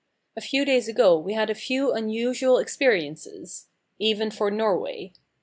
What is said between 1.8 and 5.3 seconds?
unusual experiences even for Norway.